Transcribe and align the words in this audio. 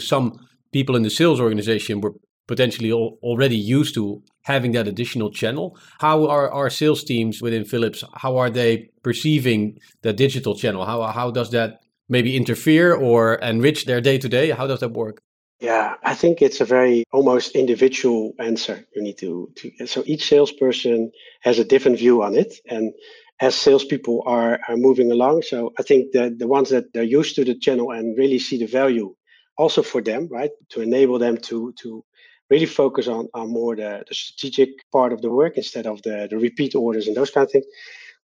So 0.00 0.06
some 0.06 0.48
people 0.72 0.96
in 0.96 1.02
the 1.02 1.10
sales 1.10 1.40
organization 1.40 2.00
were 2.00 2.14
potentially 2.46 2.90
al- 2.90 3.18
already 3.22 3.56
used 3.56 3.94
to 3.94 4.22
having 4.42 4.72
that 4.72 4.88
additional 4.88 5.30
channel. 5.30 5.78
How 6.00 6.26
are 6.26 6.50
our 6.50 6.70
sales 6.70 7.04
teams 7.04 7.42
within 7.42 7.64
Philips? 7.64 8.02
How 8.14 8.36
are 8.38 8.50
they 8.50 8.90
perceiving 9.02 9.78
the 10.02 10.12
digital 10.12 10.54
channel? 10.54 10.84
How 10.84 11.02
how 11.02 11.30
does 11.30 11.50
that 11.50 11.80
maybe 12.08 12.36
interfere 12.36 12.94
or 12.94 13.34
enrich 13.36 13.84
their 13.84 14.00
day 14.00 14.18
to 14.18 14.28
day? 14.28 14.50
How 14.50 14.66
does 14.66 14.80
that 14.80 14.92
work? 14.92 15.20
Yeah, 15.60 15.94
I 16.04 16.14
think 16.14 16.40
it's 16.40 16.60
a 16.60 16.64
very 16.64 17.04
almost 17.12 17.56
individual 17.56 18.32
answer 18.38 18.84
you 18.94 19.02
need 19.02 19.18
to, 19.18 19.50
to 19.56 19.86
so 19.86 20.04
each 20.06 20.24
salesperson 20.28 21.10
has 21.40 21.58
a 21.58 21.64
different 21.64 21.98
view 21.98 22.22
on 22.22 22.36
it. 22.36 22.54
And 22.66 22.92
as 23.40 23.56
salespeople 23.56 24.22
are, 24.24 24.60
are 24.68 24.76
moving 24.76 25.10
along, 25.10 25.42
so 25.42 25.72
I 25.78 25.82
think 25.82 26.12
that 26.12 26.38
the 26.38 26.46
ones 26.46 26.70
that 26.70 26.92
they're 26.92 27.02
used 27.02 27.34
to 27.36 27.44
the 27.44 27.58
channel 27.58 27.90
and 27.90 28.16
really 28.16 28.38
see 28.38 28.58
the 28.58 28.66
value 28.66 29.14
also 29.58 29.82
for 29.82 30.00
them, 30.00 30.28
right? 30.30 30.50
To 30.70 30.80
enable 30.80 31.18
them 31.18 31.36
to 31.48 31.74
to 31.82 32.04
really 32.50 32.66
focus 32.66 33.08
on, 33.08 33.28
on 33.34 33.50
more 33.50 33.76
the, 33.76 34.02
the 34.08 34.14
strategic 34.14 34.70
part 34.90 35.12
of 35.12 35.20
the 35.20 35.30
work 35.30 35.56
instead 35.56 35.86
of 35.86 36.00
the, 36.02 36.26
the 36.30 36.38
repeat 36.38 36.74
orders 36.74 37.06
and 37.06 37.16
those 37.16 37.30
kind 37.30 37.44
of 37.44 37.50
things. 37.50 37.66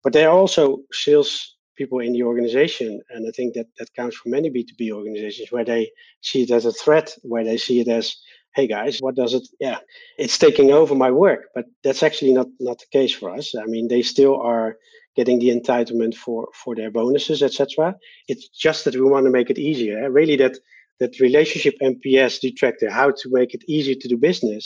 But 0.05 0.13
there 0.13 0.29
are 0.29 0.39
also 0.39 0.79
sales 0.93 1.57
people 1.77 1.99
in 2.01 2.13
the 2.13 2.23
organization. 2.23 3.01
And 3.11 3.27
I 3.27 3.33
think 3.33 3.55
that 3.55 3.67
that 3.79 3.93
counts 3.95 4.17
for 4.17 4.29
many 4.29 4.51
B2B 4.51 4.93
organizations 4.93 5.51
where 5.51 5.65
they 5.65 5.91
see 6.21 6.43
it 6.43 6.51
as 6.51 6.65
a 6.67 6.73
threat, 6.73 7.15
where 7.23 7.45
they 7.45 7.57
see 7.57 7.81
it 7.81 7.89
as, 7.89 8.15
hey 8.55 8.67
guys, 8.67 8.99
what 9.01 9.17
does 9.17 9.35
it? 9.35 9.47
Yeah, 9.59 9.79
it's 10.19 10.39
taking 10.39 10.71
over 10.71 10.95
my 10.95 11.11
work. 11.11 11.49
But 11.55 11.67
that's 11.83 12.03
actually 12.03 12.33
not, 12.33 12.47
not 12.61 12.79
the 12.79 12.87
case 12.93 13.13
for 13.13 13.31
us. 13.31 13.55
I 13.55 13.65
mean, 13.67 13.89
they 13.89 14.03
still 14.03 14.41
are 14.41 14.77
getting 15.17 15.39
the 15.39 15.51
entitlement 15.51 16.15
for, 16.15 16.49
for 16.55 16.75
their 16.75 16.91
bonuses, 16.91 17.43
etc. 17.43 17.97
It's 18.29 18.49
just 18.49 18.85
that 18.85 18.95
we 18.95 19.03
want 19.03 19.27
to 19.27 19.31
make 19.31 19.51
it 19.51 19.59
easier. 19.59 19.99
Eh? 19.99 20.09
Really, 20.09 20.37
that 20.37 20.59
that 21.03 21.21
relationship 21.21 21.75
NPS 21.83 22.41
detractor, 22.41 22.89
how 22.91 23.11
to 23.11 23.27
make 23.39 23.51
it 23.57 23.63
easier 23.69 23.97
to 24.03 24.09
do 24.09 24.17
business 24.17 24.65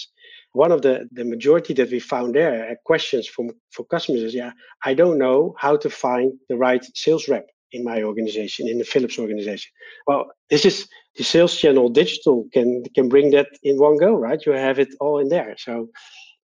one 0.57 0.73
of 0.73 0.81
the, 0.81 1.07
the 1.13 1.25
majority 1.25 1.75
that 1.75 1.91
we 1.91 2.01
found 2.01 2.35
there 2.35 2.79
questions 2.87 3.27
from 3.27 3.51
for 3.75 3.85
customers 3.85 4.23
is 4.23 4.35
yeah 4.35 4.53
i 4.85 4.95
don't 4.95 5.19
know 5.19 5.55
how 5.59 5.77
to 5.77 5.91
find 5.91 6.33
the 6.49 6.57
right 6.57 6.83
sales 6.95 7.29
rep 7.29 7.47
in 7.73 7.85
my 7.85 8.03
organization 8.03 8.69
in 8.69 8.79
the 8.79 8.85
philips 8.85 9.19
organization. 9.19 9.71
Well 10.07 10.31
this 10.51 10.65
is 10.65 10.89
the 11.17 11.25
sales 11.25 11.55
channel 11.57 11.89
digital 11.89 12.47
can 12.53 12.85
can 12.95 13.09
bring 13.09 13.31
that 13.33 13.49
in 13.63 13.77
one 13.79 13.97
go 13.99 14.15
right? 14.15 14.41
You 14.45 14.53
have 14.53 14.79
it 14.79 14.89
all 15.01 15.19
in 15.19 15.29
there. 15.29 15.55
So 15.59 15.89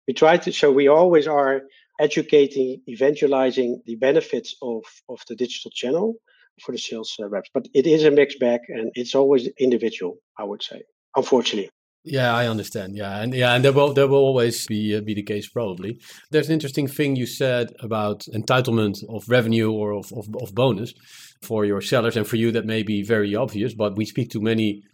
we 0.06 0.14
try 0.14 0.36
to 0.38 0.52
so 0.52 0.70
we 0.70 0.88
always 0.88 1.26
are 1.26 1.62
educating 2.00 2.82
evangelizing 2.88 3.82
the 3.86 3.96
benefits 3.96 4.54
of 4.62 4.82
of 5.08 5.18
the 5.28 5.36
digital 5.36 5.70
channel 5.70 6.14
for 6.60 6.72
the 6.72 6.78
sales 6.78 7.14
uh, 7.20 7.28
reps 7.28 7.50
but 7.52 7.66
it 7.74 7.86
is 7.86 8.04
a 8.04 8.10
mixed 8.10 8.40
bag 8.40 8.60
and 8.68 8.90
it's 8.94 9.14
always 9.14 9.48
individual 9.58 10.16
i 10.38 10.44
would 10.44 10.62
say 10.62 10.82
unfortunately 11.16 11.70
yeah, 12.08 12.32
I 12.32 12.46
understand. 12.46 12.94
Yeah, 12.96 13.20
and 13.20 13.34
yeah, 13.34 13.52
and 13.52 13.64
there 13.64 13.72
will 13.72 13.92
there 13.92 14.06
will 14.06 14.18
always 14.18 14.64
be 14.68 14.96
uh, 14.96 15.00
be 15.00 15.12
the 15.12 15.24
case 15.24 15.48
probably. 15.48 15.98
There's 16.30 16.46
an 16.46 16.52
interesting 16.54 16.86
thing 16.86 17.16
you 17.16 17.26
said 17.26 17.72
about 17.80 18.20
entitlement 18.32 19.02
of 19.08 19.28
revenue 19.28 19.72
or 19.72 19.90
of, 19.90 20.12
of, 20.12 20.28
of 20.40 20.54
bonus 20.54 20.94
for 21.42 21.64
your 21.64 21.80
sellers, 21.80 22.16
and 22.16 22.24
for 22.24 22.36
you 22.36 22.52
that 22.52 22.64
may 22.64 22.84
be 22.84 23.02
very 23.02 23.34
obvious, 23.34 23.74
but 23.74 23.96
we 23.96 24.04
speak 24.04 24.30
to 24.30 24.40
many 24.40 24.84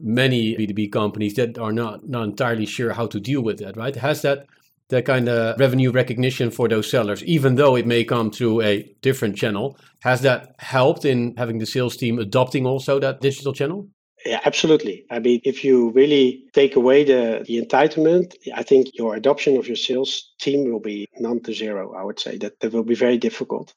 many 0.00 0.56
B2B 0.56 0.92
companies 0.92 1.34
that 1.34 1.58
are 1.58 1.72
not 1.72 2.08
not 2.08 2.22
entirely 2.22 2.66
sure 2.66 2.92
how 2.92 3.08
to 3.08 3.18
deal 3.18 3.42
with 3.42 3.58
that. 3.58 3.76
Right? 3.76 3.96
Has 3.96 4.22
that 4.22 4.46
that 4.90 5.04
kind 5.04 5.28
of 5.28 5.58
revenue 5.58 5.90
recognition 5.90 6.50
for 6.50 6.68
those 6.68 6.90
sellers, 6.90 7.22
even 7.24 7.56
though 7.56 7.76
it 7.76 7.86
may 7.86 8.04
come 8.04 8.30
through 8.30 8.60
a 8.62 8.94
different 9.02 9.36
channel, 9.36 9.78
has 10.02 10.20
that 10.22 10.54
helped 10.58 11.04
in 11.04 11.34
having 11.36 11.58
the 11.58 11.66
sales 11.66 11.96
team 11.96 12.18
adopting 12.18 12.66
also 12.66 12.98
that 13.00 13.20
digital 13.20 13.52
channel? 13.52 13.88
Yeah, 14.26 14.40
absolutely. 14.44 15.06
I 15.10 15.18
mean, 15.18 15.40
if 15.44 15.64
you 15.64 15.90
really 15.90 16.44
take 16.52 16.76
away 16.76 17.04
the, 17.04 17.42
the 17.46 17.58
entitlement, 17.60 18.34
I 18.54 18.62
think 18.62 18.88
your 18.92 19.14
adoption 19.14 19.56
of 19.56 19.66
your 19.66 19.76
sales 19.76 20.32
team 20.38 20.70
will 20.70 20.80
be 20.80 21.08
none 21.18 21.40
to 21.44 21.54
zero. 21.54 21.94
I 21.94 22.04
would 22.04 22.20
say 22.20 22.36
that 22.38 22.60
that 22.60 22.72
will 22.72 22.82
be 22.82 22.94
very 22.94 23.16
difficult. 23.16 23.72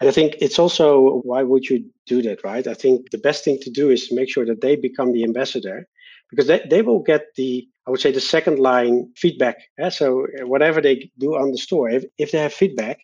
And 0.00 0.08
I 0.08 0.12
think 0.12 0.36
it's 0.40 0.58
also 0.58 1.20
why 1.24 1.42
would 1.42 1.68
you 1.68 1.90
do 2.06 2.22
that, 2.22 2.44
right? 2.44 2.64
I 2.66 2.74
think 2.74 3.10
the 3.10 3.18
best 3.18 3.44
thing 3.44 3.58
to 3.62 3.70
do 3.70 3.90
is 3.90 4.06
to 4.08 4.14
make 4.14 4.30
sure 4.30 4.46
that 4.46 4.60
they 4.60 4.76
become 4.76 5.12
the 5.12 5.24
ambassador 5.24 5.88
because 6.30 6.46
they, 6.46 6.64
they 6.70 6.82
will 6.82 7.00
get 7.00 7.34
the, 7.34 7.66
I 7.88 7.90
would 7.90 8.00
say, 8.00 8.12
the 8.12 8.20
second 8.20 8.58
line 8.58 9.10
feedback. 9.16 9.56
Yeah? 9.78 9.88
So 9.88 10.26
uh, 10.26 10.46
whatever 10.46 10.82
they 10.82 11.10
do 11.18 11.36
on 11.36 11.52
the 11.52 11.58
store, 11.58 11.88
if, 11.88 12.04
if 12.18 12.32
they 12.32 12.38
have 12.38 12.52
feedback, 12.52 12.98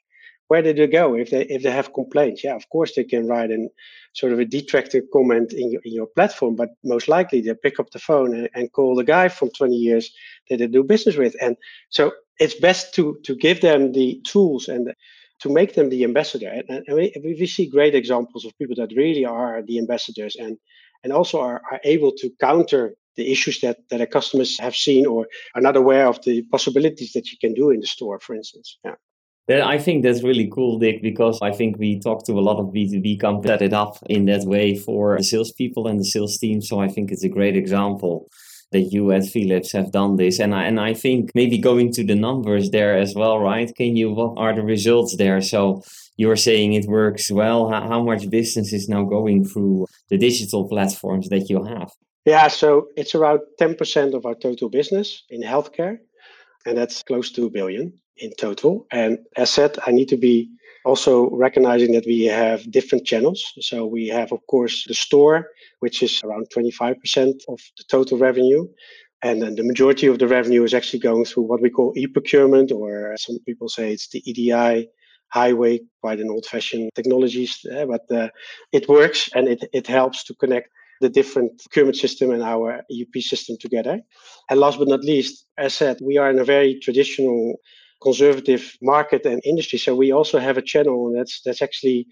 where 0.48 0.60
do 0.60 0.74
they 0.74 0.86
go 0.86 1.14
if 1.14 1.30
they 1.30 1.42
if 1.46 1.62
they 1.62 1.70
have 1.70 1.94
complaints 1.94 2.44
yeah 2.44 2.54
of 2.54 2.68
course 2.68 2.94
they 2.94 3.02
can 3.04 3.26
write 3.26 3.50
in 3.50 3.70
sort 4.12 4.30
of 4.30 4.38
a 4.38 4.44
detractor 4.44 5.00
comment 5.10 5.54
in 5.54 5.72
your, 5.72 5.80
in 5.86 5.92
your 5.94 6.06
platform 6.06 6.54
but 6.54 6.68
most 6.84 7.08
likely 7.08 7.40
they 7.40 7.54
pick 7.54 7.80
up 7.80 7.90
the 7.92 7.98
phone 7.98 8.34
and, 8.34 8.50
and 8.54 8.70
call 8.72 8.94
the 8.94 9.04
guy 9.04 9.26
from 9.28 9.48
20 9.50 9.74
years 9.74 10.12
that 10.50 10.58
they 10.58 10.66
do 10.66 10.84
business 10.84 11.16
with 11.16 11.34
and 11.40 11.56
so 11.88 12.12
it's 12.38 12.60
best 12.60 12.94
to 12.94 13.18
to 13.24 13.34
give 13.34 13.62
them 13.62 13.92
the 13.92 14.20
tools 14.26 14.68
and 14.68 14.92
to 15.40 15.48
make 15.48 15.74
them 15.74 15.88
the 15.88 16.04
ambassador 16.04 16.48
and, 16.68 16.84
and 16.86 16.94
we, 16.94 17.10
we 17.24 17.46
see 17.46 17.66
great 17.66 17.94
examples 17.94 18.44
of 18.44 18.56
people 18.58 18.76
that 18.76 18.94
really 18.94 19.24
are 19.24 19.62
the 19.62 19.78
ambassadors 19.78 20.36
and 20.36 20.58
and 21.02 21.12
also 21.12 21.40
are, 21.40 21.62
are 21.72 21.80
able 21.84 22.12
to 22.12 22.30
counter 22.38 22.94
the 23.16 23.30
issues 23.30 23.60
that, 23.60 23.78
that 23.90 24.00
our 24.00 24.06
customers 24.06 24.58
have 24.58 24.74
seen 24.74 25.06
or 25.06 25.26
are 25.54 25.62
not 25.62 25.76
aware 25.76 26.06
of 26.06 26.22
the 26.24 26.42
possibilities 26.50 27.12
that 27.12 27.30
you 27.30 27.38
can 27.40 27.54
do 27.54 27.70
in 27.70 27.80
the 27.80 27.86
store, 27.86 28.18
for 28.20 28.34
instance. 28.34 28.78
Yeah. 28.84 28.94
I 29.48 29.76
think 29.76 30.02
that's 30.02 30.22
really 30.22 30.50
cool, 30.50 30.78
Dick, 30.78 31.02
because 31.02 31.38
I 31.42 31.52
think 31.52 31.76
we 31.78 32.00
talk 32.00 32.24
to 32.24 32.32
a 32.32 32.40
lot 32.40 32.58
of 32.58 32.72
B2B 32.72 33.20
companies 33.20 33.50
set 33.50 33.62
it 33.62 33.74
up 33.74 33.98
in 34.08 34.24
that 34.26 34.44
way 34.44 34.74
for 34.74 35.18
the 35.18 35.22
salespeople 35.22 35.86
and 35.86 36.00
the 36.00 36.04
sales 36.04 36.38
team. 36.38 36.62
So 36.62 36.80
I 36.80 36.88
think 36.88 37.12
it's 37.12 37.24
a 37.24 37.28
great 37.28 37.54
example 37.54 38.28
that 38.72 38.90
you 38.90 39.12
at 39.12 39.26
Philips 39.26 39.72
have 39.72 39.92
done 39.92 40.16
this. 40.16 40.40
And 40.40 40.54
I, 40.54 40.64
and 40.64 40.80
I 40.80 40.94
think 40.94 41.30
maybe 41.34 41.58
going 41.58 41.92
to 41.92 42.04
the 42.04 42.14
numbers 42.14 42.70
there 42.70 42.96
as 42.96 43.14
well, 43.14 43.38
right? 43.38 43.70
Can 43.76 43.96
you, 43.96 44.12
what 44.12 44.34
are 44.38 44.54
the 44.54 44.62
results 44.62 45.16
there? 45.16 45.42
So 45.42 45.82
you're 46.16 46.36
saying 46.36 46.72
it 46.72 46.86
works 46.86 47.30
well. 47.30 47.68
How, 47.68 47.86
how 47.86 48.02
much 48.02 48.30
business 48.30 48.72
is 48.72 48.88
now 48.88 49.04
going 49.04 49.44
through 49.44 49.86
the 50.08 50.16
digital 50.16 50.66
platforms 50.68 51.28
that 51.28 51.50
you 51.50 51.64
have? 51.64 51.92
Yeah, 52.24 52.48
so 52.48 52.88
it's 52.96 53.14
around 53.14 53.40
10% 53.60 54.14
of 54.14 54.24
our 54.24 54.34
total 54.34 54.70
business 54.70 55.24
in 55.28 55.42
healthcare, 55.42 55.98
and 56.64 56.76
that's 56.78 57.02
close 57.02 57.30
to 57.32 57.46
a 57.46 57.50
billion 57.50 57.92
in 58.16 58.32
total. 58.38 58.86
And 58.90 59.18
as 59.36 59.50
said, 59.50 59.78
I 59.86 59.90
need 59.90 60.08
to 60.08 60.16
be 60.16 60.48
also 60.86 61.30
recognizing 61.30 61.92
that 61.92 62.06
we 62.06 62.24
have 62.24 62.70
different 62.70 63.06
channels. 63.06 63.44
So 63.60 63.86
we 63.86 64.08
have, 64.08 64.32
of 64.32 64.40
course, 64.46 64.84
the 64.86 64.94
store, 64.94 65.48
which 65.80 66.02
is 66.02 66.22
around 66.24 66.46
25% 66.54 66.96
of 67.48 67.60
the 67.76 67.84
total 67.90 68.18
revenue. 68.18 68.66
And 69.22 69.42
then 69.42 69.54
the 69.54 69.64
majority 69.64 70.06
of 70.06 70.18
the 70.18 70.28
revenue 70.28 70.64
is 70.64 70.74
actually 70.74 71.00
going 71.00 71.24
through 71.24 71.44
what 71.44 71.62
we 71.62 71.70
call 71.70 71.92
e-procurement, 71.96 72.72
or 72.72 73.14
some 73.18 73.38
people 73.46 73.68
say 73.68 73.92
it's 73.92 74.08
the 74.08 74.22
EDI 74.26 74.88
highway, 75.28 75.80
quite 76.00 76.20
an 76.20 76.30
old-fashioned 76.30 76.90
technologies, 76.94 77.64
uh, 77.74 77.86
but 77.86 78.02
uh, 78.10 78.28
it 78.72 78.88
works 78.88 79.28
and 79.34 79.48
it, 79.48 79.64
it 79.72 79.86
helps 79.86 80.24
to 80.24 80.34
connect 80.34 80.68
the 81.04 81.10
different 81.20 81.50
procurement 81.62 81.96
system 82.04 82.30
and 82.30 82.42
our 82.42 82.68
ERP 82.94 83.16
system 83.32 83.56
together. 83.60 83.96
And 84.48 84.58
last 84.58 84.78
but 84.78 84.88
not 84.88 85.04
least, 85.12 85.46
as 85.58 85.74
said, 85.74 85.98
we 86.02 86.16
are 86.20 86.30
in 86.30 86.38
a 86.38 86.44
very 86.44 86.80
traditional 86.80 87.56
conservative 88.02 88.64
market 88.80 89.26
and 89.26 89.40
industry. 89.44 89.78
So 89.78 89.94
we 89.94 90.12
also 90.12 90.38
have 90.38 90.56
a 90.58 90.68
channel 90.72 91.12
that's 91.16 91.34
that's 91.44 91.62
actually 91.62 92.06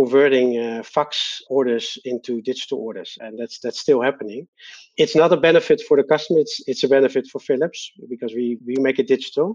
converting 0.00 0.48
uh, 0.58 0.82
fax 0.82 1.42
orders 1.48 1.98
into 2.04 2.40
digital 2.42 2.78
orders, 2.86 3.10
and 3.20 3.38
that's 3.38 3.58
that's 3.62 3.80
still 3.86 4.00
happening. 4.08 4.48
It's 4.96 5.16
not 5.16 5.32
a 5.32 5.40
benefit 5.48 5.78
for 5.86 5.96
the 5.98 6.06
customer; 6.12 6.40
it's 6.40 6.56
it's 6.70 6.84
a 6.84 6.88
benefit 6.88 7.24
for 7.32 7.40
Philips 7.40 7.80
because 8.12 8.32
we 8.38 8.46
we 8.66 8.74
make 8.86 8.98
it 9.02 9.08
digital. 9.16 9.48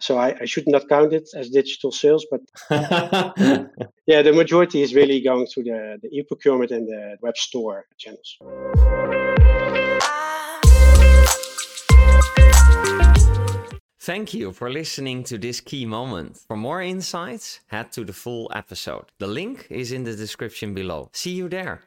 So 0.00 0.16
I, 0.16 0.36
I 0.40 0.44
should 0.44 0.68
not 0.68 0.88
count 0.88 1.12
it 1.12 1.28
as 1.34 1.50
digital 1.50 1.90
sales, 1.90 2.24
but 2.30 2.40
yeah, 4.06 4.22
the 4.22 4.32
majority 4.32 4.82
is 4.82 4.94
really 4.94 5.20
going 5.20 5.46
through 5.46 5.64
the 5.64 5.98
the 6.02 6.08
e-procurement 6.16 6.70
and 6.70 6.86
the 6.86 7.16
web 7.20 7.36
store 7.36 7.86
channels. 7.98 8.38
Thank 14.08 14.32
you 14.32 14.52
for 14.52 14.70
listening 14.70 15.22
to 15.24 15.36
this 15.36 15.60
key 15.60 15.84
moment. 15.84 16.38
For 16.46 16.56
more 16.56 16.80
insights, 16.80 17.60
head 17.66 17.92
to 17.92 18.04
the 18.04 18.14
full 18.14 18.50
episode. 18.54 19.04
The 19.18 19.26
link 19.26 19.66
is 19.68 19.92
in 19.92 20.04
the 20.04 20.16
description 20.16 20.72
below. 20.72 21.10
See 21.12 21.32
you 21.32 21.48
there. 21.50 21.82